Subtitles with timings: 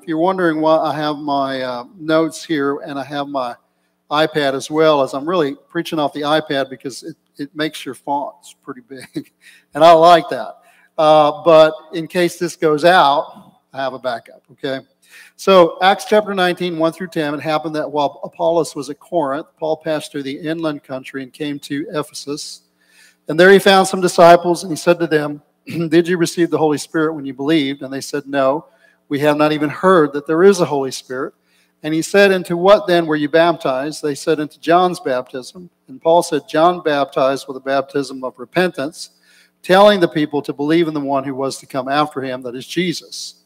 [0.00, 3.56] if you're wondering why I have my uh, notes here and I have my
[4.10, 7.94] iPad as well, as I'm really preaching off the iPad because it, it makes your
[7.94, 9.32] fonts pretty big,
[9.74, 10.54] and I like that.
[10.96, 14.42] Uh, but in case this goes out, I have a backup.
[14.52, 14.80] Okay.
[15.36, 19.46] So Acts chapter 19, 1 through 10, it happened that while Apollos was at Corinth,
[19.58, 22.62] Paul passed through the inland country and came to Ephesus.
[23.28, 26.58] And there he found some disciples, and he said to them, Did you receive the
[26.58, 27.82] Holy Spirit when you believed?
[27.82, 28.66] And they said, No,
[29.08, 31.34] we have not even heard that there is a Holy Spirit.
[31.82, 34.02] And he said, Into what then were you baptized?
[34.02, 35.70] They said, Into John's baptism.
[35.88, 39.10] And Paul said, John baptized with a baptism of repentance,
[39.62, 42.54] telling the people to believe in the one who was to come after him, that
[42.54, 43.44] is Jesus.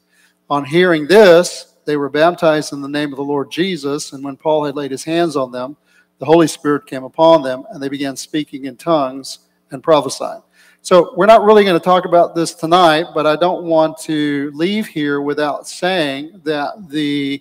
[0.50, 4.36] On hearing this, they were baptized in the name of the Lord Jesus, and when
[4.36, 5.76] Paul had laid his hands on them,
[6.18, 10.42] the Holy Spirit came upon them, and they began speaking in tongues and prophesying.
[10.84, 14.50] So, we're not really going to talk about this tonight, but I don't want to
[14.52, 17.40] leave here without saying that the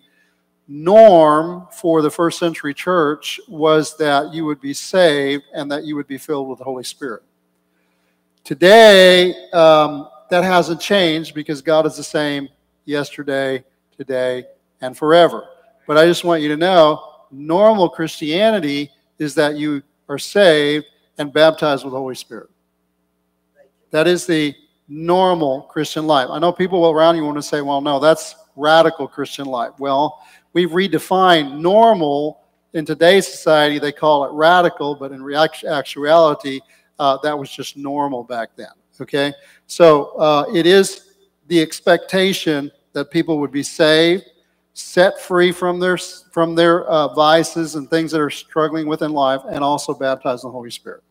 [0.68, 5.96] norm for the first century church was that you would be saved and that you
[5.96, 7.24] would be filled with the Holy Spirit.
[8.44, 12.48] Today, um, that hasn't changed because God is the same
[12.86, 13.64] yesterday,
[13.98, 14.46] today,
[14.82, 15.48] and forever.
[15.88, 20.86] But I just want you to know normal Christianity is that you are saved
[21.18, 22.51] and baptized with the Holy Spirit.
[23.92, 24.56] That is the
[24.88, 26.28] normal Christian life.
[26.30, 29.72] I know people around you want to say, well, no, that's radical Christian life.
[29.80, 30.22] Well,
[30.54, 32.42] we've redefined normal
[32.74, 33.80] in today's society.
[33.80, 36.60] They call it radical, but in actuality,
[37.00, 38.72] uh, that was just normal back then.
[39.00, 39.34] Okay?
[39.68, 41.16] So uh, it is
[41.48, 44.26] the expectation that people would be saved,
[44.74, 49.12] set free from their from their uh, vices and things that are struggling with in
[49.12, 51.04] life, and also baptized in the Holy Spirit.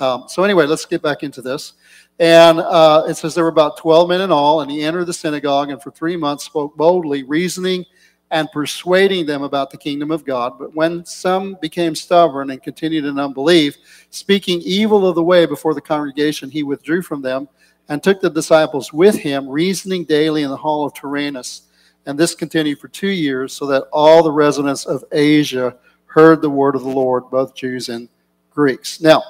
[0.00, 1.74] Um, so anyway, let's get back into this.
[2.18, 5.14] And uh, it says there were about 12 men in all, and he entered the
[5.14, 7.84] synagogue and for three months spoke boldly, reasoning
[8.30, 10.58] and persuading them about the kingdom of God.
[10.58, 13.76] But when some became stubborn and continued in unbelief,
[14.08, 17.46] speaking evil of the way before the congregation, he withdrew from them
[17.88, 21.62] and took the disciples with him, reasoning daily in the hall of Tyrannus.
[22.06, 25.76] And this continued for two years, so that all the residents of Asia
[26.06, 28.08] heard the word of the Lord, both Jews and
[28.50, 29.00] Greeks.
[29.00, 29.22] Now,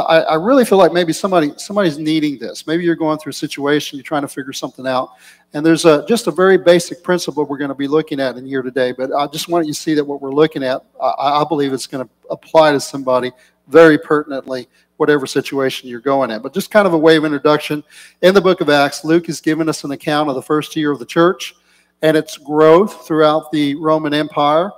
[0.00, 2.66] I, I, really feel like maybe somebody somebody's needing this.
[2.66, 5.10] Maybe you're going through a situation, you're trying to figure something out,
[5.54, 8.46] and there's a, just a very basic principle we're going to be looking at in
[8.46, 8.92] here today.
[8.92, 11.72] But I just want you to see that what we're looking at, I, I believe
[11.72, 13.32] it's going to apply to somebody
[13.68, 16.42] very pertinently whatever situation you're going at.
[16.42, 17.84] But just kind of a way of introduction,
[18.22, 20.90] in the book of Acts, Luke has given us an account of the first year
[20.90, 21.54] of the church
[22.02, 24.70] and its growth throughout the Roman Empire.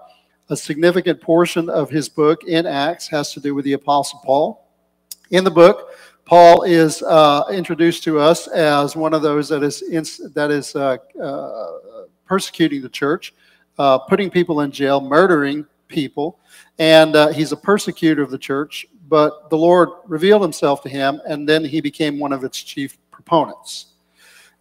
[0.50, 4.67] A significant portion of his book in Acts has to do with the Apostle Paul.
[5.30, 5.90] In the book,
[6.24, 10.74] Paul is uh, introduced to us as one of those that is in, that is
[10.76, 11.72] uh, uh,
[12.26, 13.34] persecuting the church,
[13.78, 16.38] uh, putting people in jail, murdering people,
[16.78, 21.20] and uh, he's a persecutor of the church but the Lord revealed himself to him,
[21.26, 23.94] and then he became one of its chief proponents.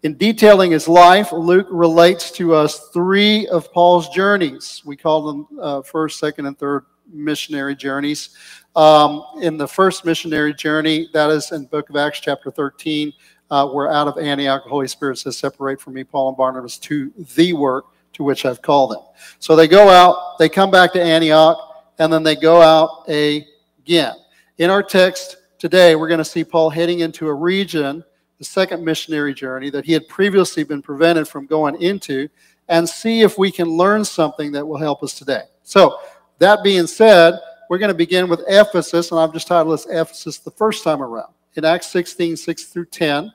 [0.03, 4.81] In detailing his life, Luke relates to us three of Paul's journeys.
[4.85, 8.29] We call them uh, first, second, and third missionary journeys.
[8.77, 13.11] Um, in the first missionary journey, that is in book of Acts chapter 13,
[13.49, 16.77] uh, where out of Antioch, the Holy Spirit says, Separate from me Paul and Barnabas
[16.79, 19.01] to the work to which I've called them.
[19.39, 21.57] So they go out, they come back to Antioch,
[21.97, 24.13] and then they go out again.
[24.59, 28.03] In our text today, we're going to see Paul heading into a region,
[28.37, 32.29] the second missionary journey that he had previously been prevented from going into,
[32.69, 35.45] and see if we can learn something that will help us today.
[35.63, 35.97] So,
[36.37, 37.39] that being said,
[37.69, 41.01] we're going to begin with Ephesus, and I've just titled this Ephesus the first time
[41.01, 41.33] around.
[41.55, 43.31] In Acts 16, 6 through 10, the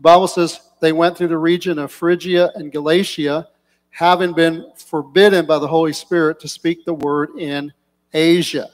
[0.00, 3.48] Bible says they went through the region of Phrygia and Galatia,
[3.90, 7.72] having been forbidden by the Holy Spirit to speak the word in
[8.12, 8.70] Asia.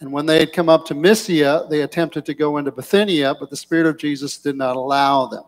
[0.00, 3.50] And when they had come up to Mysia, they attempted to go into Bithynia, but
[3.50, 5.44] the Spirit of Jesus did not allow them.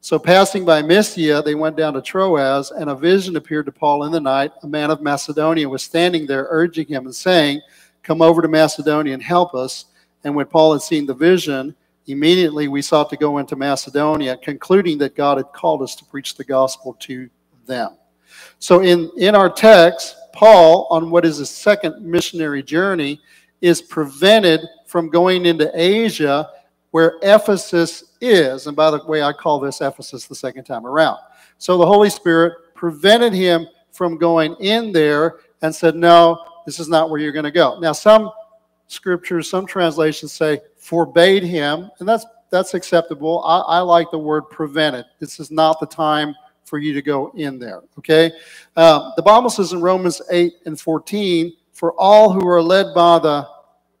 [0.00, 4.04] So, passing by Mysia, they went down to Troas, and a vision appeared to Paul
[4.04, 4.52] in the night.
[4.62, 7.60] A man of Macedonia was standing there, urging him and saying,
[8.08, 9.84] Come over to Macedonia and help us.
[10.24, 11.76] And when Paul had seen the vision,
[12.06, 16.34] immediately we sought to go into Macedonia, concluding that God had called us to preach
[16.34, 17.28] the gospel to
[17.66, 17.98] them.
[18.60, 23.20] So, in, in our text, Paul, on what is his second missionary journey,
[23.60, 26.48] is prevented from going into Asia
[26.92, 28.68] where Ephesus is.
[28.68, 31.18] And by the way, I call this Ephesus the second time around.
[31.58, 36.86] So the Holy Spirit prevented him from going in there and said, No, this is
[36.90, 37.78] not where you're going to go.
[37.80, 38.30] Now, some
[38.88, 43.42] scriptures, some translations say forbade him, and that's that's acceptable.
[43.42, 45.06] I, I like the word prevented.
[45.18, 46.34] This is not the time
[46.64, 47.80] for you to go in there.
[47.98, 48.32] Okay?
[48.76, 53.18] Uh, the Bible says in Romans 8 and 14, for all who are led by
[53.18, 53.48] the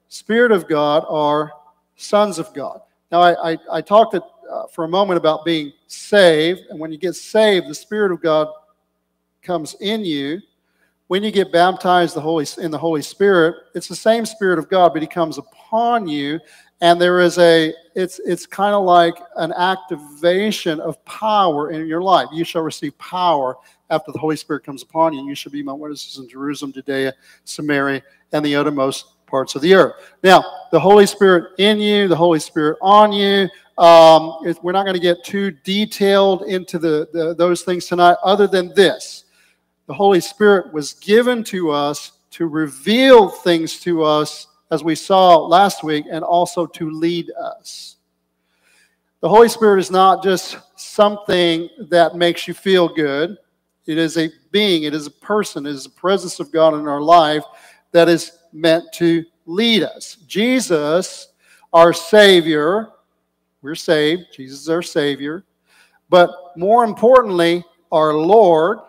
[0.08, 1.50] Spirit of God are
[1.96, 2.82] sons of God.
[3.10, 6.98] Now, I, I, I talked uh, for a moment about being saved, and when you
[6.98, 8.48] get saved, the Spirit of God
[9.40, 10.42] comes in you.
[11.08, 14.68] When you get baptized the Holy, in the Holy Spirit, it's the same Spirit of
[14.68, 16.38] God, but He comes upon you,
[16.80, 22.02] and there is a it's it's kind of like an activation of power in your
[22.02, 22.28] life.
[22.32, 23.56] You shall receive power
[23.90, 25.20] after the Holy Spirit comes upon you.
[25.20, 27.14] And you shall be my witnesses in Jerusalem, Judea,
[27.44, 28.02] Samaria,
[28.32, 29.94] and the uttermost parts of the earth.
[30.22, 33.48] Now, the Holy Spirit in you, the Holy Spirit on you.
[33.78, 38.48] Um, we're not going to get too detailed into the, the, those things tonight, other
[38.48, 39.24] than this.
[39.88, 45.38] The Holy Spirit was given to us to reveal things to us, as we saw
[45.38, 47.96] last week, and also to lead us.
[49.20, 53.38] The Holy Spirit is not just something that makes you feel good.
[53.86, 56.86] It is a being, it is a person, it is the presence of God in
[56.86, 57.44] our life
[57.92, 60.16] that is meant to lead us.
[60.26, 61.28] Jesus,
[61.72, 62.90] our Savior,
[63.62, 65.44] we're saved, Jesus is our Savior,
[66.10, 68.80] but more importantly, our Lord,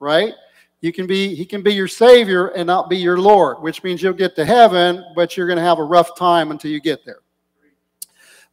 [0.00, 0.34] right?
[0.80, 4.02] You can be, he can be your Savior and not be your Lord, which means
[4.02, 7.04] you'll get to heaven, but you're going to have a rough time until you get
[7.04, 7.20] there.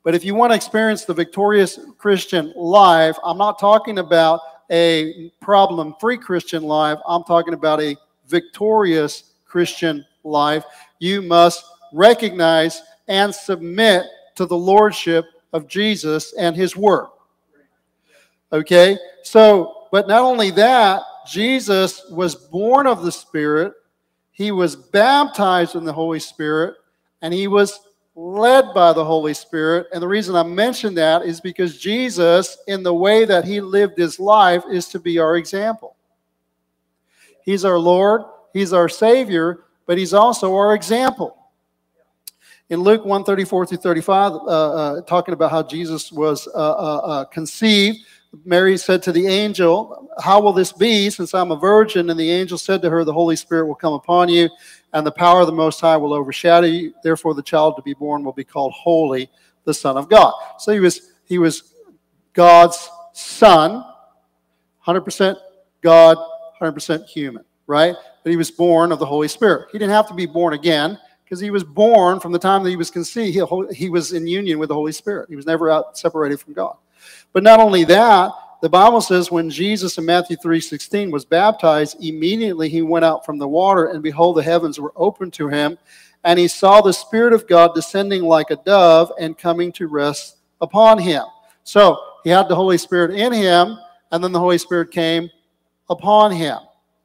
[0.03, 4.39] But if you want to experience the victorious Christian life, I'm not talking about
[4.71, 7.95] a problem free Christian life, I'm talking about a
[8.27, 10.63] victorious Christian life,
[10.99, 11.63] you must
[11.93, 14.03] recognize and submit
[14.35, 17.11] to the lordship of Jesus and his work.
[18.51, 18.97] Okay?
[19.23, 23.73] So, but not only that, Jesus was born of the Spirit,
[24.31, 26.75] he was baptized in the Holy Spirit,
[27.21, 27.79] and he was
[28.15, 29.87] led by the Holy Spirit.
[29.93, 33.97] And the reason I mention that is because Jesus, in the way that he lived
[33.97, 35.95] his life, is to be our example.
[37.43, 38.23] He's our Lord,
[38.53, 41.37] he's our Savior, but he's also our example.
[42.69, 47.25] In Luke 134 through 35, uh, uh, talking about how Jesus was uh, uh, uh,
[47.25, 47.99] conceived,
[48.43, 52.09] Mary said to the angel, How will this be since I'm a virgin?
[52.09, 54.49] And the angel said to her, The Holy Spirit will come upon you,
[54.93, 56.93] and the power of the Most High will overshadow you.
[57.03, 59.29] Therefore, the child to be born will be called Holy,
[59.63, 60.33] the Son of God.
[60.59, 61.73] So he was, he was
[62.33, 63.83] God's son,
[64.85, 65.37] 100%
[65.81, 66.17] God,
[66.61, 67.95] 100% human, right?
[68.23, 69.69] But he was born of the Holy Spirit.
[69.71, 72.69] He didn't have to be born again because he was born from the time that
[72.69, 73.35] he was conceived.
[73.35, 75.29] He, he was in union with the Holy Spirit.
[75.29, 76.77] He was never out separated from God.
[77.33, 78.31] But not only that,
[78.61, 83.37] the Bible says when Jesus in Matthew 3:16 was baptized, immediately he went out from
[83.37, 85.77] the water, and behold, the heavens were opened to him,
[86.23, 90.37] and he saw the Spirit of God descending like a dove and coming to rest
[90.61, 91.23] upon him.
[91.63, 93.77] So he had the Holy Spirit in him,
[94.11, 95.29] and then the Holy Spirit came
[95.89, 96.57] upon him.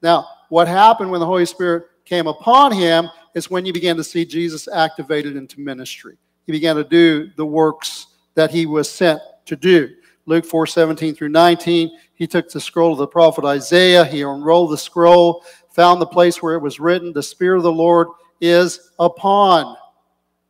[0.03, 4.05] Now, what happened when the Holy Spirit came upon him is when you began to
[4.05, 6.17] see Jesus activated into ministry.
[6.46, 9.20] He began to do the works that he was sent
[9.50, 9.94] to do.
[10.26, 14.73] Luke 4 17 through 19, he took the scroll of the prophet Isaiah, he unrolled
[14.73, 18.08] the scroll, found the place where it was written, The Spirit of the Lord
[18.41, 19.77] is upon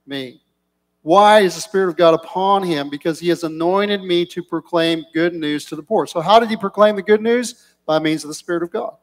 [0.07, 0.43] me.
[1.03, 2.91] Why is the Spirit of God upon him?
[2.91, 6.07] Because he has anointed me to proclaim good news to the poor.
[6.07, 7.67] So, how did he proclaim the good news?
[7.87, 8.97] By means of the Spirit of God.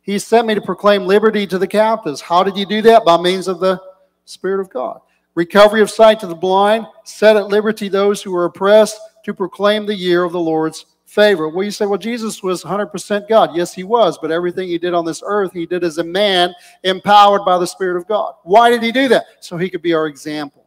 [0.00, 2.20] He sent me to proclaim liberty to the captives.
[2.20, 3.04] How did you do that?
[3.04, 3.80] By means of the
[4.24, 5.00] Spirit of God.
[5.34, 9.86] Recovery of sight to the blind, set at liberty those who are oppressed, to proclaim
[9.86, 11.48] the year of the Lord's favor.
[11.48, 13.54] Well, you say, well, Jesus was 100% God.
[13.54, 16.52] Yes, he was, but everything he did on this earth, he did as a man
[16.82, 18.34] empowered by the Spirit of God.
[18.42, 19.24] Why did he do that?
[19.40, 20.66] So he could be our example.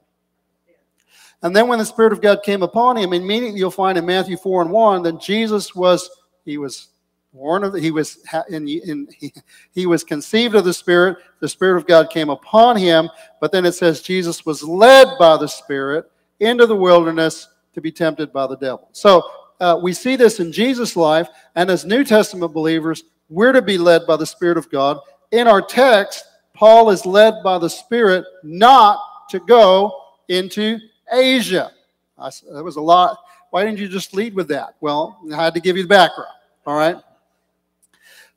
[1.44, 4.38] And then when the Spirit of God came upon him, immediately you'll find in Matthew
[4.38, 6.10] 4 and 1 that Jesus was,
[6.46, 6.90] he was
[7.34, 9.32] born of he was in, in he,
[9.72, 13.10] he was conceived of the spirit the spirit of god came upon him
[13.40, 16.10] but then it says jesus was led by the spirit
[16.40, 17.48] into the wilderness
[17.78, 18.90] to be tempted by the devil.
[18.92, 19.22] So
[19.60, 23.78] uh, we see this in jesus life and as new testament believers we're to be
[23.78, 24.98] led by the spirit of god.
[25.30, 29.94] In our text paul is led by the spirit not to go
[30.28, 30.80] into
[31.14, 31.70] asia.
[32.18, 33.20] I, that was a lot.
[33.52, 34.74] Why didn't you just lead with that?
[34.82, 36.32] Well i had to give you the background
[36.66, 36.98] all right?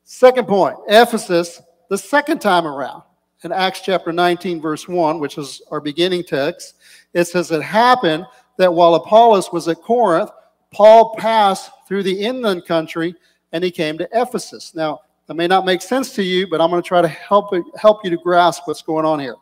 [0.03, 3.01] Second point, Ephesus, the second time around,
[3.43, 6.75] in Acts chapter 19, verse 1, which is our beginning text,
[7.13, 8.25] it says, It happened
[8.61, 10.29] that while Apollos was at Corinth,
[10.71, 13.15] Paul passed through the inland country
[13.51, 14.73] and he came to Ephesus.
[14.73, 17.53] Now, that may not make sense to you, but I'm going to try to help,
[17.77, 19.35] help you to grasp what's going on here.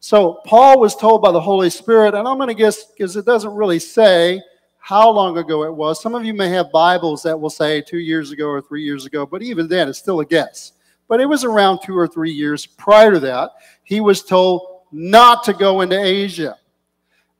[0.00, 3.26] So, Paul was told by the Holy Spirit, and I'm going to guess because it
[3.26, 4.40] doesn't really say
[4.78, 6.00] how long ago it was.
[6.00, 9.04] Some of you may have Bibles that will say two years ago or three years
[9.04, 10.72] ago, but even then, it's still a guess.
[11.06, 13.50] But it was around two or three years prior to that.
[13.84, 16.56] He was told not to go into Asia.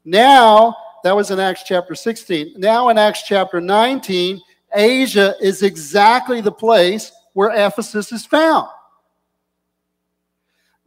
[0.05, 2.55] Now, that was in Acts chapter 16.
[2.57, 4.41] Now, in Acts chapter 19,
[4.75, 8.69] Asia is exactly the place where Ephesus is found.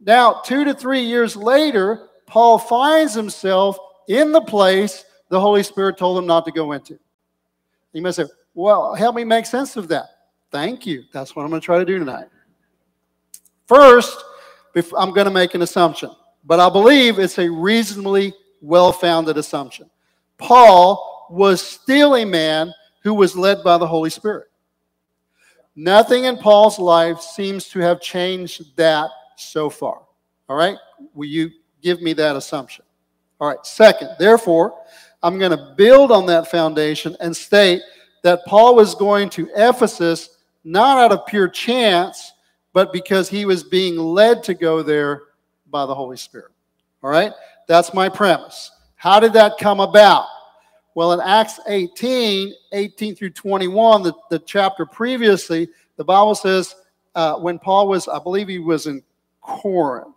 [0.00, 3.78] Now, two to three years later, Paul finds himself
[4.08, 6.98] in the place the Holy Spirit told him not to go into.
[7.92, 10.06] You may say, Well, help me make sense of that.
[10.50, 11.04] Thank you.
[11.12, 12.26] That's what I'm going to try to do tonight.
[13.66, 14.22] First,
[14.96, 16.10] I'm going to make an assumption,
[16.44, 19.90] but I believe it's a reasonably well founded assumption.
[20.44, 22.70] Paul was still a man
[23.02, 24.48] who was led by the Holy Spirit.
[25.74, 29.08] Nothing in Paul's life seems to have changed that
[29.38, 30.02] so far.
[30.48, 30.76] All right?
[31.14, 31.50] Will you
[31.82, 32.84] give me that assumption?
[33.40, 33.64] All right.
[33.64, 34.78] Second, therefore,
[35.22, 37.80] I'm going to build on that foundation and state
[38.22, 40.28] that Paul was going to Ephesus
[40.62, 42.32] not out of pure chance,
[42.74, 45.22] but because he was being led to go there
[45.70, 46.52] by the Holy Spirit.
[47.02, 47.32] All right?
[47.66, 48.70] That's my premise.
[48.94, 50.26] How did that come about?
[50.94, 56.76] Well, in Acts 18, 18 through 21, the, the chapter previously, the Bible says
[57.14, 59.02] uh, when Paul was, I believe he was in
[59.40, 60.14] Corinth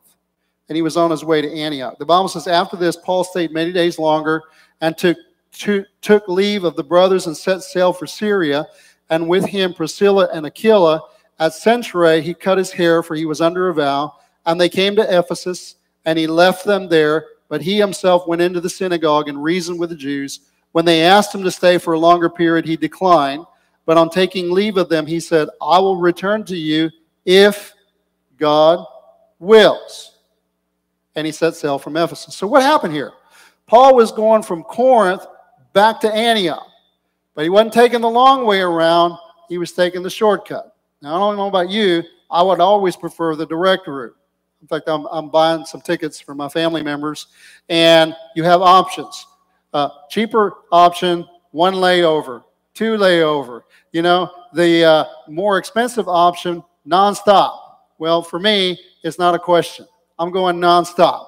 [0.69, 1.98] and he was on his way to Antioch.
[1.98, 4.43] The Bible says after this, Paul stayed many days longer
[4.81, 5.17] and took,
[5.53, 8.65] to, took leave of the brothers and set sail for Syria,
[9.10, 11.01] and with him Priscilla and Aquila.
[11.39, 14.13] At Cenchreae, he cut his hair, for he was under a vow,
[14.46, 17.25] and they came to Ephesus, and he left them there.
[17.48, 20.41] But he himself went into the synagogue and reasoned with the Jews.
[20.77, 23.43] When they asked him to stay for a longer period, he declined.
[23.88, 26.91] But on taking leave of them, he said, I will return to you
[27.25, 27.74] if
[28.38, 28.86] God
[29.39, 30.19] wills.
[31.15, 32.36] And he set sail from Ephesus.
[32.36, 33.12] So, what happened here?
[33.65, 35.25] Paul was going from Corinth
[35.74, 36.67] back to Antioch,
[37.34, 39.17] but he wasn't taking the long way around,
[39.50, 40.75] he was taking the shortcut.
[41.01, 44.15] Now, I don't know about you, I would always prefer the direct route.
[44.62, 47.29] In fact, I'm, I'm buying some tickets for my family members,
[47.67, 49.25] and you have options.
[49.77, 52.43] Uh, cheaper option, one layover,
[52.74, 53.62] two layover.
[53.91, 57.60] You know, the uh, more expensive option, nonstop.
[58.00, 59.86] Well, for me, it's not a question.
[60.17, 61.27] I'm going nonstop.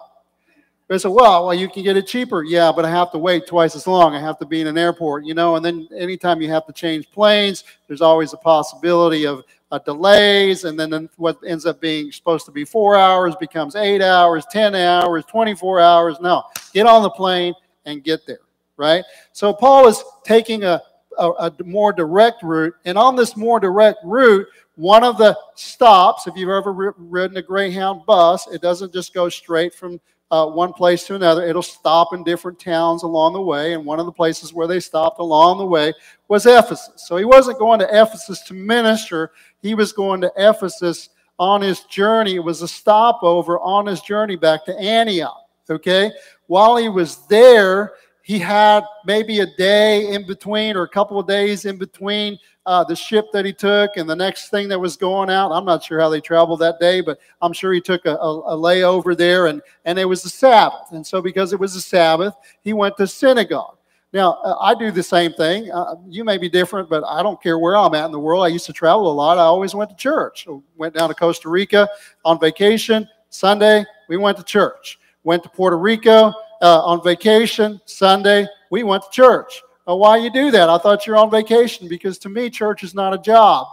[0.87, 2.41] They said, well, well, you can get it cheaper.
[2.41, 4.15] Yeah, but I have to wait twice as long.
[4.15, 6.73] I have to be in an airport, you know, and then anytime you have to
[6.73, 10.63] change planes, there's always a possibility of uh, delays.
[10.63, 14.73] And then what ends up being supposed to be four hours becomes eight hours, 10
[14.73, 16.17] hours, 24 hours.
[16.19, 17.53] No, get on the plane
[17.89, 18.41] and get there,
[18.77, 19.03] right?
[19.33, 20.81] So Paul is taking a,
[21.17, 22.73] a, a more direct route.
[22.85, 27.41] And on this more direct route, one of the stops, if you've ever ridden a
[27.41, 29.99] Greyhound bus, it doesn't just go straight from
[30.31, 31.43] uh, one place to another.
[31.43, 33.73] It'll stop in different towns along the way.
[33.73, 35.93] And one of the places where they stopped along the way
[36.27, 37.03] was Ephesus.
[37.07, 39.31] So he wasn't going to Ephesus to minister,
[39.61, 42.35] he was going to Ephesus on his journey.
[42.35, 45.48] It was a stopover on his journey back to Antioch.
[45.69, 46.11] Okay?
[46.47, 51.27] While he was there, he had maybe a day in between or a couple of
[51.27, 54.95] days in between uh, the ship that he took and the next thing that was
[54.95, 55.51] going out.
[55.51, 58.55] I'm not sure how they traveled that day, but I'm sure he took a, a,
[58.55, 60.91] a layover there and, and it was the Sabbath.
[60.91, 63.77] And so, because it was the Sabbath, he went to synagogue.
[64.13, 65.71] Now, uh, I do the same thing.
[65.71, 68.43] Uh, you may be different, but I don't care where I'm at in the world.
[68.43, 69.39] I used to travel a lot.
[69.39, 70.47] I always went to church.
[70.77, 71.87] Went down to Costa Rica
[72.23, 73.07] on vacation.
[73.29, 74.98] Sunday, we went to church.
[75.23, 79.61] Went to Puerto Rico uh, on vacation Sunday, we went to church.
[79.87, 80.69] Uh, why you do that?
[80.69, 83.67] I thought you're on vacation because to me, church is not a job.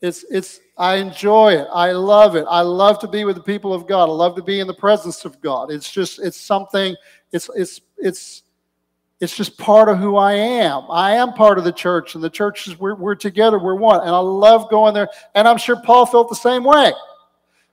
[0.00, 1.68] It's, it's, I enjoy it.
[1.72, 2.44] I love it.
[2.48, 4.08] I love to be with the people of God.
[4.08, 5.70] I love to be in the presence of God.
[5.70, 6.96] It's just, it's something,
[7.30, 8.42] it's, it's, it's,
[9.20, 10.90] it's just part of who I am.
[10.90, 14.00] I am part of the church, and the church is, we're, we're together, we're one.
[14.00, 15.08] And I love going there.
[15.36, 16.92] And I'm sure Paul felt the same way.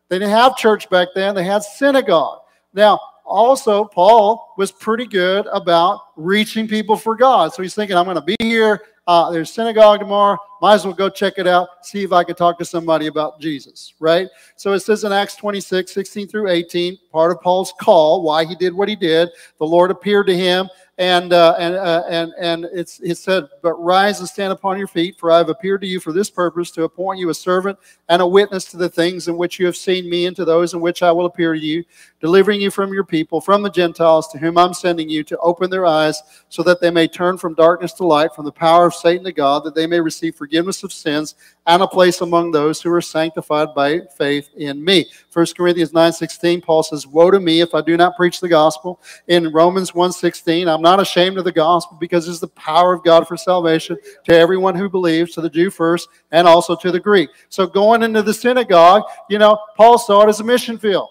[0.09, 2.39] They didn't have church back then, they had synagogue.
[2.73, 7.53] Now, also, Paul was pretty good about reaching people for God.
[7.53, 8.81] So he's thinking, I'm going to be here.
[9.05, 10.37] Uh, there's synagogue tomorrow.
[10.61, 13.39] Might as well go check it out, see if I can talk to somebody about
[13.39, 14.27] Jesus, right?
[14.55, 18.55] So it says in Acts 26, 16 through 18, part of Paul's call, why he
[18.55, 19.29] did what he did.
[19.57, 23.75] The Lord appeared to him and uh, and uh, and and it's it said, "But
[23.75, 26.71] rise and stand upon your feet, for I have appeared to you for this purpose,
[26.71, 29.77] to appoint you a servant and a witness to the things in which you have
[29.77, 31.85] seen me, and to those in which I will appear to you,
[32.19, 35.69] delivering you from your people, from the Gentiles, to whom I'm sending you, to open
[35.69, 38.93] their eyes, so that they may turn from darkness to light, from the power of
[38.93, 41.35] Satan to God, that they may receive forgiveness." Forgiveness of sins
[41.67, 45.05] and a place among those who are sanctified by faith in me.
[45.31, 48.99] 1 Corinthians 9:16, Paul says, Woe to me if I do not preach the gospel.
[49.27, 53.27] In Romans 1:16, I'm not ashamed of the gospel because it's the power of God
[53.27, 57.29] for salvation to everyone who believes, to the Jew first, and also to the Greek.
[57.49, 61.09] So going into the synagogue, you know, Paul saw it as a mission field.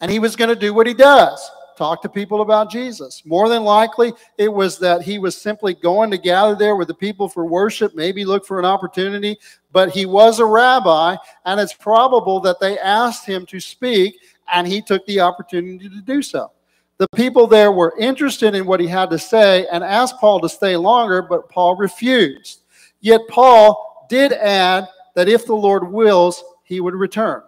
[0.00, 3.22] And he was going to do what he does talk to people about Jesus.
[3.24, 6.94] More than likely, it was that he was simply going to gather there with the
[6.94, 9.38] people for worship, maybe look for an opportunity.
[9.72, 14.18] But he was a rabbi, and it's probable that they asked him to speak,
[14.52, 16.50] and he took the opportunity to do so.
[16.98, 20.48] The people there were interested in what he had to say and asked Paul to
[20.48, 22.62] stay longer, but Paul refused.
[23.00, 27.42] Yet Paul did add that if the Lord wills, he would return.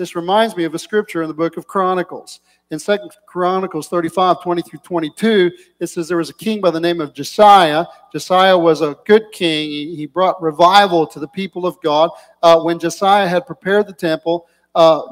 [0.00, 2.40] This reminds me of a scripture in the book of Chronicles
[2.70, 6.80] in Second Chronicles 35, 20 through 22, it says there was a king by the
[6.80, 7.84] name of Josiah.
[8.10, 9.68] Josiah was a good king.
[9.68, 12.08] He, brought revival to the people of God.
[12.42, 15.02] Uh, when Josiah had prepared the temple, uh,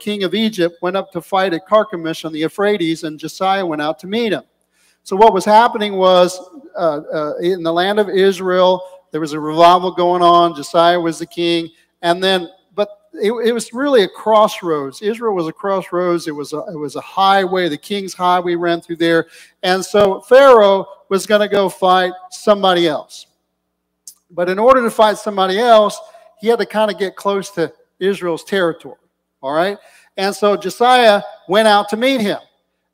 [0.00, 3.82] king of Egypt, went up to fight at Carchemish on the Euphrates, and Josiah went
[3.82, 4.44] out to meet him.
[5.02, 6.40] So what was happening was
[6.78, 10.54] uh, uh in the land of Israel, there was a revival going on.
[10.54, 11.68] Josiah was the king,
[12.00, 12.48] and then
[13.20, 15.00] it, it, was really a crossroads.
[15.00, 16.26] Israel was a crossroads.
[16.26, 17.68] It was a, it was a highway.
[17.68, 19.26] The king's highway ran through there.
[19.62, 23.26] And so Pharaoh was going to go fight somebody else.
[24.30, 25.98] But in order to fight somebody else,
[26.40, 28.98] he had to kind of get close to Israel's territory.
[29.40, 29.78] All right?
[30.16, 32.38] And so Josiah went out to meet him.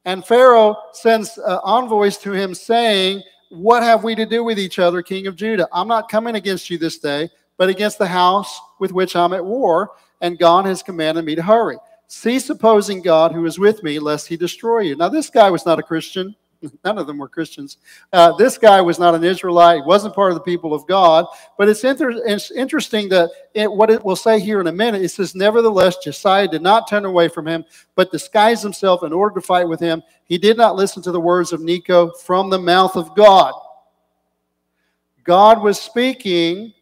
[0.04, 4.78] And Pharaoh sends uh, envoys to him saying, What have we to do with each
[4.78, 5.68] other, king of Judah?
[5.72, 9.44] I'm not coming against you this day, but against the house with which I'm at
[9.44, 11.76] war and God has commanded me to hurry.
[12.06, 14.96] Cease opposing God who is with me, lest he destroy you.
[14.96, 16.34] Now, this guy was not a Christian.
[16.84, 17.78] None of them were Christians.
[18.12, 19.82] Uh, this guy was not an Israelite.
[19.82, 21.26] He wasn't part of the people of God.
[21.56, 25.02] But it's, inter- it's interesting that it, what it will say here in a minute,
[25.02, 29.34] it says, Nevertheless, Josiah did not turn away from him, but disguised himself in order
[29.36, 30.02] to fight with him.
[30.24, 33.54] He did not listen to the words of Necho from the mouth of God.
[35.22, 36.72] God was speaking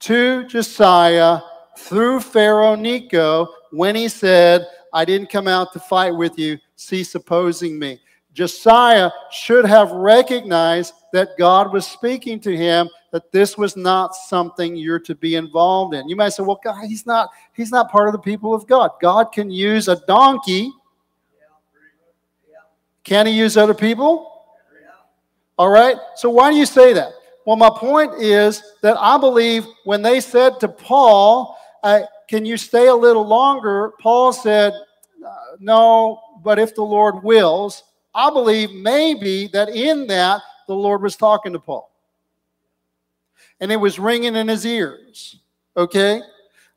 [0.00, 1.40] to Josiah
[1.78, 7.14] through Pharaoh Necho when he said, I didn't come out to fight with you, cease
[7.14, 8.00] opposing me.
[8.34, 14.74] Josiah should have recognized that God was speaking to him, that this was not something
[14.74, 16.08] you're to be involved in.
[16.08, 18.92] You might say, well, God, he's not, he's not part of the people of God.
[19.00, 20.72] God can use a donkey.
[23.04, 24.28] Can he use other people?
[25.58, 25.96] All right.
[26.16, 27.12] So why do you say that?
[27.44, 31.56] Well, my point is that I believe when they said to Paul,
[32.28, 33.92] Can you stay a little longer?
[34.00, 40.42] Paul said, uh, No, but if the Lord wills, I believe maybe that in that
[40.66, 41.90] the Lord was talking to Paul.
[43.60, 45.40] And it was ringing in his ears.
[45.76, 46.20] Okay?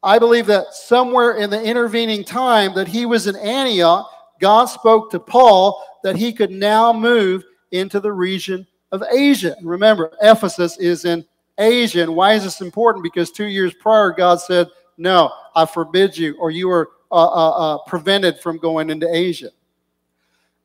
[0.04, 5.10] I believe that somewhere in the intervening time that he was in Antioch, God spoke
[5.12, 9.56] to Paul that he could now move into the region of Asia.
[9.64, 11.26] Remember, Ephesus is in
[11.58, 12.04] Asia.
[12.04, 13.04] And why is this important?
[13.04, 17.50] Because two years prior, God said, no, I forbid you, or you are uh, uh,
[17.50, 19.50] uh, prevented from going into Asia.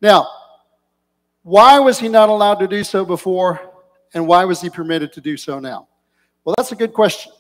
[0.01, 0.27] Now,
[1.43, 3.61] why was he not allowed to do so before,
[4.15, 5.89] and why was he permitted to do so now?
[6.45, 7.33] Well, that's a good question.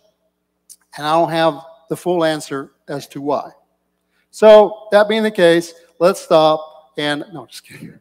[0.96, 3.50] And I don't have the full answer as to why.
[4.30, 7.98] So, that being the case, let's stop and no, just kidding.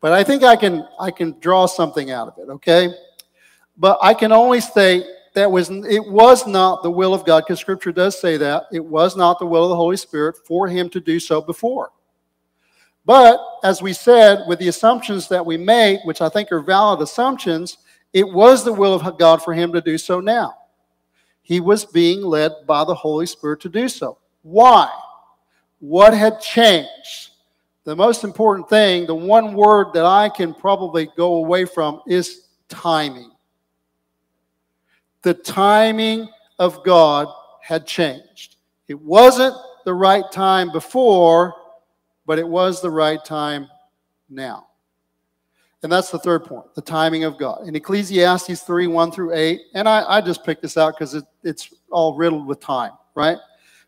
[0.00, 2.92] But I think I can I can draw something out of it, okay?
[3.76, 7.60] But I can only state that was it was not the will of God because
[7.60, 8.64] scripture does say that.
[8.72, 11.90] It was not the will of the holy spirit for him to do so before.
[13.04, 17.00] But as we said with the assumptions that we make which i think are valid
[17.00, 17.78] assumptions
[18.12, 20.54] it was the will of god for him to do so now.
[21.42, 24.18] He was being led by the holy spirit to do so.
[24.42, 24.88] Why?
[25.80, 27.30] What had changed?
[27.84, 32.46] The most important thing the one word that i can probably go away from is
[32.68, 33.31] timing
[35.22, 37.28] the timing of God
[37.60, 38.56] had changed.
[38.88, 41.54] It wasn't the right time before,
[42.26, 43.68] but it was the right time
[44.28, 44.66] now.
[45.82, 47.66] And that's the third point, the timing of God.
[47.66, 51.24] In Ecclesiastes 3 1 through 8, and I, I just picked this out because it,
[51.42, 53.38] it's all riddled with time, right?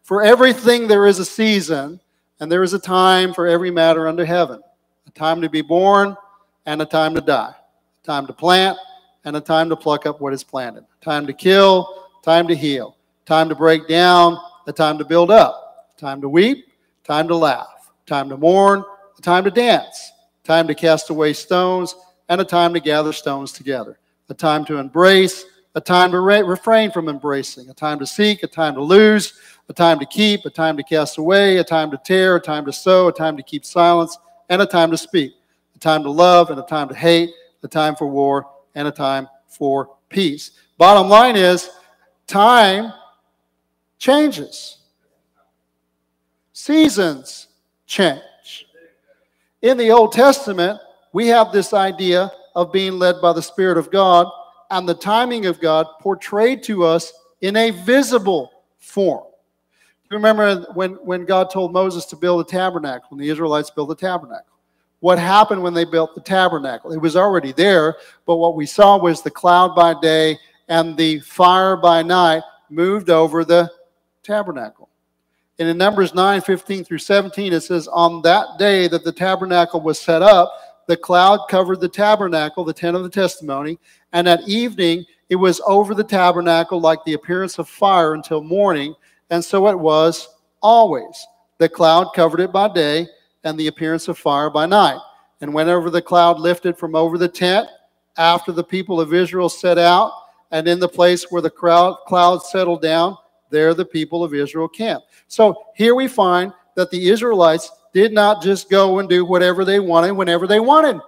[0.02, 2.00] For everything there is a season,
[2.40, 4.60] and there is a time for every matter under heaven
[5.06, 6.16] a time to be born
[6.66, 7.54] and a time to die,
[8.02, 8.76] a time to plant
[9.24, 10.84] and a time to pluck up what is planted.
[11.00, 12.96] Time to kill, time to heal.
[13.26, 15.94] Time to break down, a time to build up.
[15.96, 16.66] Time to weep,
[17.04, 17.90] time to laugh.
[18.06, 18.84] Time to mourn,
[19.18, 20.12] a time to dance.
[20.42, 21.94] Time to cast away stones,
[22.28, 23.98] and a time to gather stones together.
[24.28, 28.42] A time to embrace, a time to re- refrain from embracing, a time to seek,
[28.42, 29.32] a time to lose,
[29.68, 32.66] a time to keep, a time to cast away, a time to tear, a time
[32.66, 34.18] to sow, a time to keep silence,
[34.50, 35.32] and a time to speak,
[35.74, 37.30] a time to love and a time to hate,
[37.62, 40.52] a time for war and a time for peace.
[40.78, 41.70] Bottom line is
[42.26, 42.92] time
[43.98, 44.78] changes,
[46.52, 47.48] seasons
[47.86, 48.66] change.
[49.62, 50.78] In the Old Testament,
[51.12, 54.26] we have this idea of being led by the Spirit of God
[54.70, 59.24] and the timing of God portrayed to us in a visible form.
[60.10, 63.94] Remember when, when God told Moses to build a tabernacle, and the Israelites built a
[63.94, 64.53] tabernacle.
[65.04, 66.90] What happened when they built the tabernacle?
[66.90, 70.38] It was already there, but what we saw was the cloud by day
[70.68, 73.70] and the fire by night moved over the
[74.22, 74.88] tabernacle.
[75.58, 79.82] And in Numbers 9 15 through 17, it says, On that day that the tabernacle
[79.82, 80.50] was set up,
[80.88, 83.78] the cloud covered the tabernacle, the tent of the testimony,
[84.14, 88.94] and at evening it was over the tabernacle like the appearance of fire until morning,
[89.28, 90.30] and so it was
[90.62, 91.26] always.
[91.58, 93.06] The cloud covered it by day,
[93.44, 94.98] and the appearance of fire by night.
[95.40, 97.68] And whenever the cloud lifted from over the tent,
[98.16, 100.12] after the people of Israel set out,
[100.50, 103.16] and in the place where the crowd, cloud settled down,
[103.50, 105.06] there the people of Israel camped.
[105.28, 109.80] So here we find that the Israelites did not just go and do whatever they
[109.80, 111.00] wanted whenever they wanted.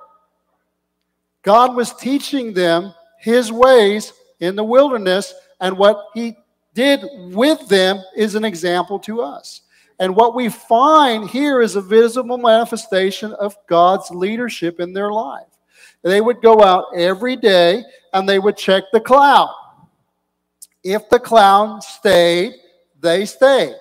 [1.42, 6.36] God was teaching them his ways in the wilderness, and what he
[6.74, 7.00] did
[7.32, 9.62] with them is an example to us.
[9.98, 15.46] And what we find here is a visible manifestation of God's leadership in their life.
[16.02, 17.82] They would go out every day
[18.12, 19.54] and they would check the cloud.
[20.84, 22.52] If the cloud stayed,
[23.00, 23.74] they stayed.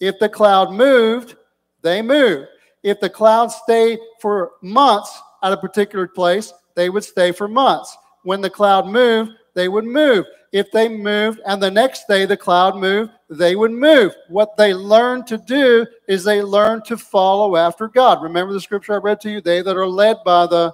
[0.00, 1.36] If the cloud moved,
[1.82, 2.48] they moved.
[2.82, 7.96] If the cloud stayed for months at a particular place, they would stay for months.
[8.22, 10.24] When the cloud moved, they would move.
[10.52, 14.14] If they moved and the next day the cloud moved, they would move.
[14.28, 18.22] What they learned to do is they learned to follow after God.
[18.22, 19.40] Remember the scripture I read to you?
[19.40, 20.72] They that are led by the,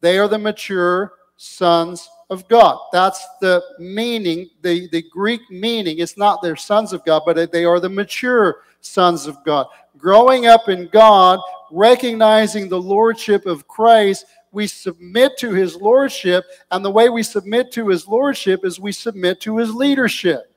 [0.00, 2.78] they are the mature sons of God.
[2.92, 5.98] That's the meaning, the, the Greek meaning.
[5.98, 9.66] It's not they're sons of God, but they are the mature sons of God.
[9.98, 16.44] Growing up in God, recognizing the lordship of Christ, we submit to his lordship.
[16.70, 20.52] And the way we submit to his lordship is we submit to his leadership.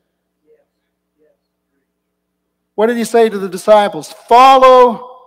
[2.80, 4.14] What did he say to the disciples?
[4.30, 5.18] Follow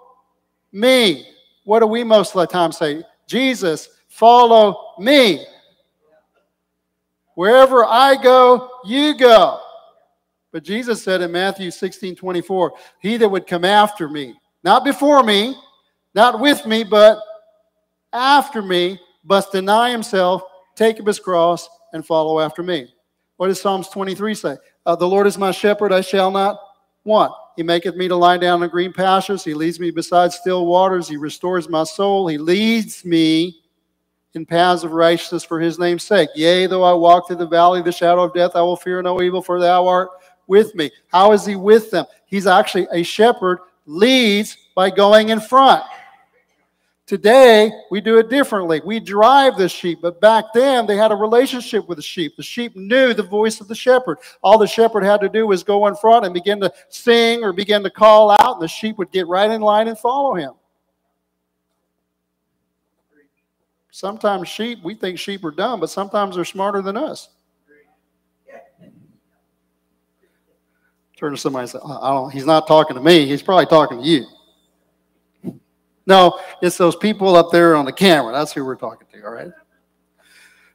[0.72, 1.26] me.
[1.64, 3.02] What do we most of the time say?
[3.26, 5.44] Jesus, follow me.
[7.34, 9.60] Wherever I go, you go.
[10.50, 14.34] But Jesus said in Matthew 16 24, He that would come after me,
[14.64, 15.54] not before me,
[16.14, 17.18] not with me, but
[18.14, 20.42] after me, must deny himself,
[20.74, 22.94] take up his cross, and follow after me.
[23.36, 24.56] What does Psalms 23 say?
[24.86, 26.58] Uh, the Lord is my shepherd, I shall not
[27.04, 27.34] want.
[27.56, 29.44] He maketh me to lie down in green pastures.
[29.44, 31.08] He leads me beside still waters.
[31.08, 32.26] He restores my soul.
[32.28, 33.60] He leads me
[34.34, 36.30] in paths of righteousness for his name's sake.
[36.34, 39.02] Yea, though I walk through the valley of the shadow of death, I will fear
[39.02, 40.08] no evil, for thou art
[40.46, 40.90] with me.
[41.08, 42.06] How is he with them?
[42.24, 45.82] He's actually a shepherd, leads by going in front.
[47.12, 48.80] Today, we do it differently.
[48.82, 52.38] We drive the sheep, but back then they had a relationship with the sheep.
[52.38, 54.16] The sheep knew the voice of the shepherd.
[54.42, 57.52] All the shepherd had to do was go in front and begin to sing or
[57.52, 60.54] begin to call out, and the sheep would get right in line and follow him.
[63.90, 67.28] Sometimes sheep, we think sheep are dumb, but sometimes they're smarter than us.
[71.18, 73.26] Turn to somebody and say, I don't, he's not talking to me.
[73.26, 74.24] He's probably talking to you.
[76.04, 78.32] No, it's those people up there on the camera.
[78.32, 79.50] That's who we're talking to, all right?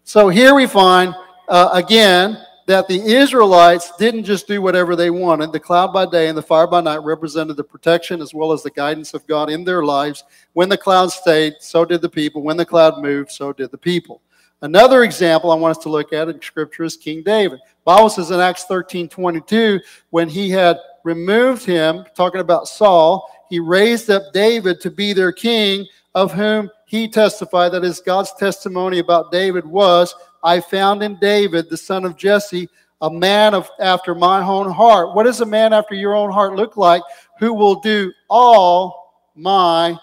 [0.03, 1.15] So here we find,
[1.47, 5.53] uh, again, that the Israelites didn't just do whatever they wanted.
[5.53, 8.61] The cloud by day and the fire by night represented the protection as well as
[8.61, 10.25] the guidance of God in their lives.
[10.51, 12.43] When the cloud stayed, so did the people.
[12.43, 14.21] When the cloud moved, so did the people.
[14.61, 17.59] Another example I want us to look at in Scripture is King David.
[17.85, 23.59] Bible says in Acts 13 22, when he had removed him, talking about Saul, he
[23.59, 28.99] raised up David to be their king, of whom he testified, that is, God's testimony
[28.99, 32.69] about David was, I found in David, the son of Jesse,
[33.01, 35.13] a man of after my own heart.
[35.13, 37.03] What does a man after your own heart look like?
[37.39, 39.97] Who will do all my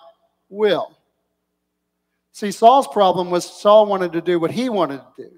[0.49, 0.97] will.
[2.33, 5.31] See, Saul's problem was Saul wanted to do what he wanted to do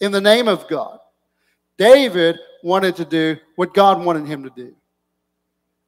[0.00, 0.98] in the name of God.
[1.78, 4.74] David wanted to do what God wanted him to do.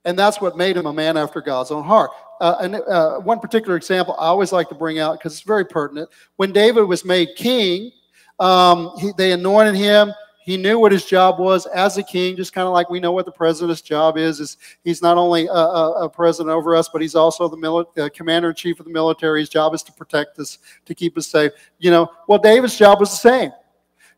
[0.07, 2.11] And that's what made him a man after God's own heart.
[2.41, 5.67] Uh, and uh, one particular example I always like to bring out because it's very
[5.67, 6.09] pertinent.
[6.37, 7.93] When David was made king,
[8.39, 10.13] Um, he, they anointed him.
[10.45, 13.11] He knew what his job was as a king, just kind of like we know
[13.11, 14.41] what the president's job is.
[14.41, 17.99] Is he's not only a, a, a president over us, but he's also the mili-
[17.99, 19.41] uh, commander in chief of the military.
[19.41, 21.53] His job is to protect us, to keep us safe.
[21.79, 23.51] You know, well, David's job was the same.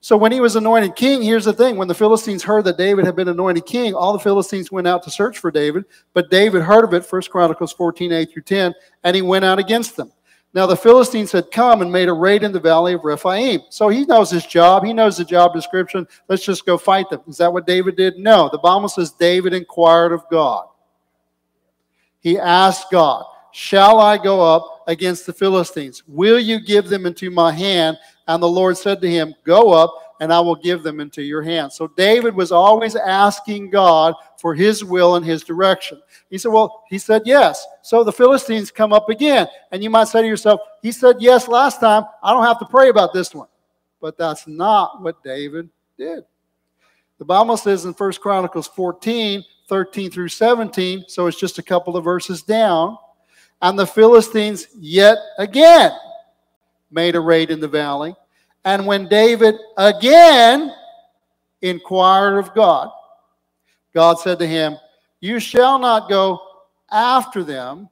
[0.00, 3.04] So when he was anointed king, here's the thing: when the Philistines heard that David
[3.04, 5.84] had been anointed king, all the Philistines went out to search for David.
[6.14, 9.58] But David heard of it, First Chronicles 14, 8 through 10, and he went out
[9.58, 10.12] against them.
[10.54, 13.60] Now the Philistines had come and made a raid in the valley of Rephaim.
[13.70, 14.84] So he knows his job.
[14.84, 16.06] He knows the job description.
[16.28, 17.20] Let's just go fight them.
[17.26, 18.18] Is that what David did?
[18.18, 18.48] No.
[18.50, 20.66] The Bible says David inquired of God.
[22.20, 26.02] He asked God, Shall I go up against the Philistines?
[26.06, 27.98] Will you give them into my hand?
[28.28, 31.42] And the Lord said to him, Go up and I will give them into your
[31.42, 31.74] hands.
[31.74, 36.00] So David was always asking God for his will and his direction.
[36.28, 37.66] He said, Well, he said yes.
[37.82, 39.48] So the Philistines come up again.
[39.72, 42.04] And you might say to yourself, He said yes last time.
[42.22, 43.48] I don't have to pray about this one.
[44.00, 46.24] But that's not what David did.
[47.18, 51.96] The Bible says in 1 Chronicles 14, 13 through 17, so it's just a couple
[51.96, 52.96] of verses down.
[53.60, 55.90] And the Philistines yet again
[56.90, 58.14] made a raid in the valley
[58.64, 60.74] and when David again
[61.62, 62.90] inquired of God,
[63.94, 64.76] God said to him,
[65.20, 66.40] You shall not go
[66.92, 67.88] after them,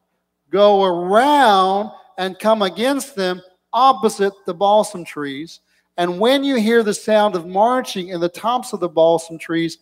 [0.51, 3.41] go around and come against them
[3.73, 5.61] opposite the balsam trees.
[5.97, 9.79] And when you hear the sound of marching in the tops of the balsam trees,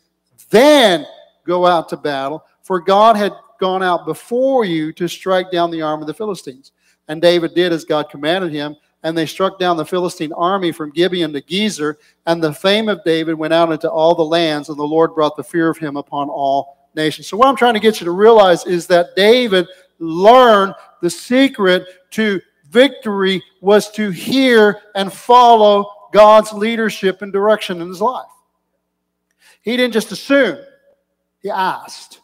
[0.50, 1.06] then
[1.44, 5.82] go out to battle, for God had gone out before you to strike down the
[5.82, 6.72] arm of the Philistines.
[7.08, 10.90] And David did as God commanded him, and they struck down the Philistine army from
[10.90, 11.96] Gibeon to Gezer.
[12.26, 15.36] And the fame of David went out into all the lands, and the Lord brought
[15.36, 17.28] the fear of him upon all nations.
[17.28, 19.66] So, what I'm trying to get you to realize is that David
[19.98, 22.40] learned the secret to
[22.70, 28.24] victory was to hear and follow God's leadership and direction in his life.
[29.60, 30.58] He didn't just assume,
[31.40, 32.20] he asked.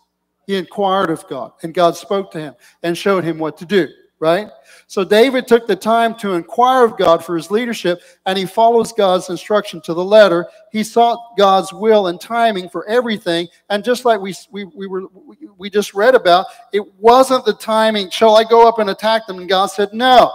[0.47, 3.87] He inquired of God, and God spoke to him and showed him what to do
[4.21, 4.51] right?
[4.87, 8.93] So David took the time to inquire of God for his leadership, and he follows
[8.93, 10.47] God's instruction to the letter.
[10.71, 15.05] He sought God's will and timing for everything, and just like we we, we were
[15.57, 18.11] we just read about, it wasn't the timing.
[18.11, 19.39] Shall I go up and attack them?
[19.39, 20.33] And God said, No.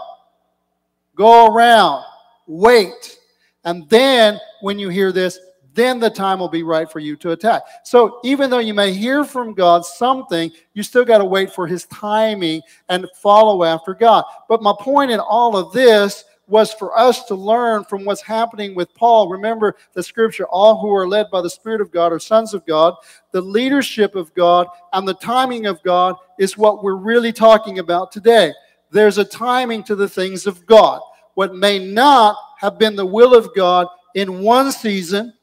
[1.15, 2.03] Go around,
[2.45, 3.17] wait,
[3.63, 5.39] and then when you hear this,
[5.75, 7.63] then the time will be right for you to attack.
[7.83, 11.67] So even though you may hear from God something, you still got to wait for
[11.67, 14.23] his timing and follow after God.
[14.49, 18.75] But my point in all of this was for us to learn from what's happening
[18.75, 19.29] with Paul.
[19.29, 22.65] Remember the scripture all who are led by the Spirit of God are sons of
[22.65, 22.93] God.
[23.31, 28.11] The leadership of God and the timing of God is what we're really talking about
[28.11, 28.53] today.
[28.91, 31.01] There's a timing to the things of God.
[31.33, 35.33] What may not have been the will of God in one season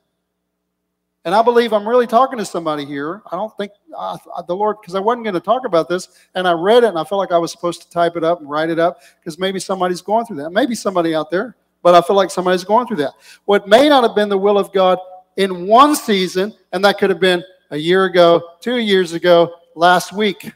[1.25, 3.23] and I believe I'm really talking to somebody here.
[3.31, 6.53] I don't think the Lord, because I wasn't going to talk about this, and I
[6.53, 8.71] read it, and I felt like I was supposed to type it up and write
[8.71, 10.51] it up, because maybe somebody's going through that.
[10.51, 13.13] Maybe somebody out there, but I feel like somebody's going through that.
[13.45, 14.99] What may not have been the will of God
[15.37, 20.13] in one season, and that could have been a year ago, two years ago, last
[20.13, 20.53] week.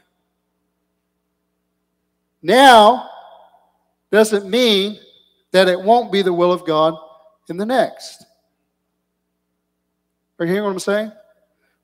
[2.43, 3.09] Now
[4.11, 4.99] doesn't mean
[5.51, 6.93] that it won't be the will of God
[7.49, 8.26] in the next.
[10.39, 11.11] Are you hearing what I'm saying?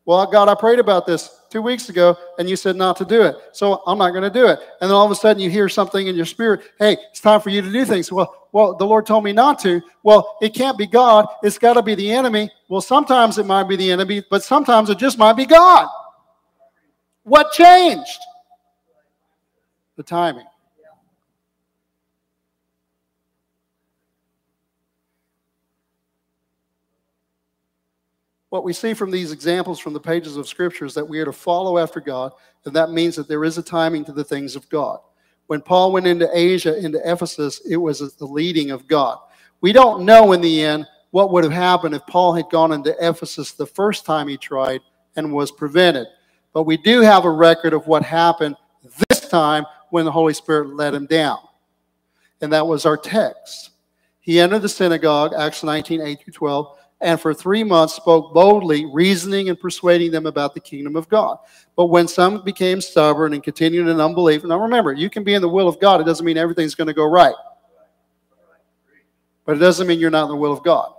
[0.06, 3.22] Well, God, I prayed about this two weeks ago, and you said not to do
[3.24, 3.38] it.
[3.54, 4.60] So I'm not going to do it.
[4.82, 7.40] And then all of a sudden you hear something in your spirit, hey, it's time
[7.40, 8.12] for you to do things.
[8.12, 9.82] Well, well, the Lord told me not to.
[10.04, 11.26] Well, it can't be God.
[11.42, 12.52] It's got to be the enemy.
[12.68, 15.88] Well, sometimes it might be the enemy, but sometimes it just might be God.
[17.24, 18.20] What changed?
[19.96, 20.46] The timing.
[28.54, 31.26] What we see from these examples from the pages of Scripture is that we are
[31.26, 32.34] to follow after God,
[32.66, 35.00] and that means that there is a timing to the things of God.
[35.48, 39.18] When Paul went into Asia, into Ephesus, it was the leading of God.
[39.62, 42.96] We don't know in the end what would have happened if Paul had gone into
[43.00, 44.82] Ephesus the first time he tried
[45.16, 46.06] and was prevented.
[46.54, 48.56] But we do have a record of what happened
[49.10, 51.40] this time when the Holy Spirit let him down.
[52.40, 53.72] And that was our text.
[54.20, 58.86] He entered the synagogue, Acts 19, 8 through 12 and for three months spoke boldly,
[58.86, 61.38] reasoning and persuading them about the kingdom of God.
[61.76, 65.42] But when some became stubborn and continued in unbelief, now remember, you can be in
[65.42, 67.36] the will of God, it doesn't mean everything's going to go right.
[69.46, 70.94] But it doesn't mean you're not in the will of God.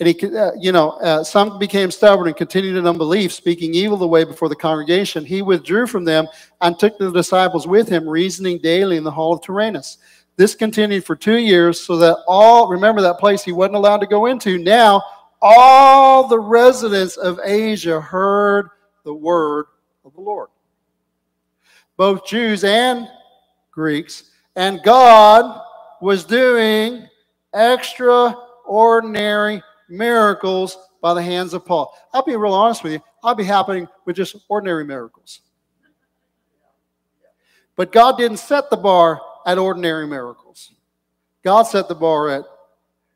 [0.00, 3.96] And he, uh, you know, uh, some became stubborn and continued in unbelief, speaking evil
[3.96, 5.24] the way before the congregation.
[5.24, 6.26] He withdrew from them
[6.60, 9.98] and took the disciples with him, reasoning daily in the hall of Tyrannus.
[10.36, 14.06] This continued for two years so that all, remember that place he wasn't allowed to
[14.06, 14.58] go into.
[14.58, 15.02] Now,
[15.40, 18.70] all the residents of Asia heard
[19.04, 19.66] the word
[20.04, 20.48] of the Lord.
[21.96, 23.08] Both Jews and
[23.70, 24.30] Greeks.
[24.56, 25.60] And God
[26.00, 27.06] was doing
[27.54, 31.96] extraordinary miracles by the hands of Paul.
[32.12, 33.00] I'll be real honest with you.
[33.22, 35.40] I'll be happening with just ordinary miracles.
[37.76, 40.72] But God didn't set the bar at ordinary miracles.
[41.42, 42.44] God set the bar at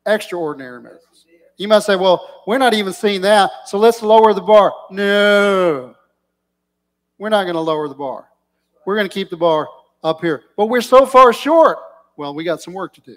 [0.06, 1.24] extraordinary miracles.
[1.56, 4.72] You might say, well, we're not even seeing that, so let's lower the bar.
[4.90, 5.94] No,
[7.18, 8.28] we're not going to lower the bar.
[8.86, 9.68] We're going to keep the bar
[10.04, 10.44] up here.
[10.56, 11.78] But we're so far short.
[12.16, 13.16] Well, we got some work to do.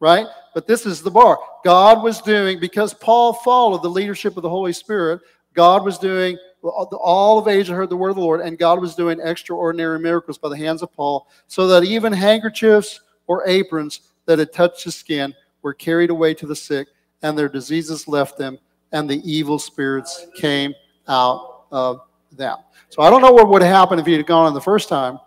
[0.00, 0.26] Right?
[0.54, 1.38] But this is the bar.
[1.64, 5.20] God was doing, because Paul followed the leadership of the Holy Spirit,
[5.54, 8.94] God was doing, all of Asia heard the word of the Lord, and God was
[8.94, 14.38] doing extraordinary miracles by the hands of Paul, so that even handkerchiefs or aprons that
[14.38, 16.88] had touched his skin were carried away to the sick,
[17.22, 18.58] and their diseases left them,
[18.92, 20.74] and the evil spirits came
[21.08, 22.00] out of
[22.32, 22.58] them.
[22.90, 25.18] So I don't know what would happen if he had gone on the first time,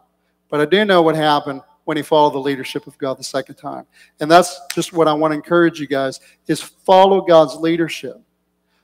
[0.49, 3.55] but I do know what happened when he followed the leadership of God the second
[3.55, 3.85] time.
[4.19, 8.21] And that's just what I want to encourage you guys is follow God's leadership.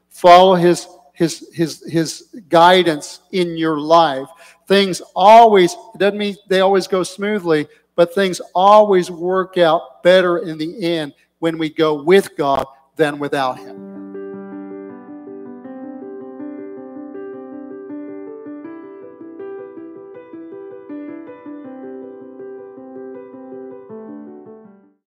[0.10, 4.28] Follow his his his his guidance in your life.
[4.68, 10.60] Things always doesn't mean they always go smoothly, but things always work out better in
[10.60, 13.87] the end when we go with God than without him.